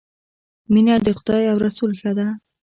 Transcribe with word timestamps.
مینه 0.73 0.95
د 1.05 1.07
خدای 1.19 1.43
او 1.51 1.57
رسول 1.65 1.91
ښه 1.99 2.11
ده 2.17 2.27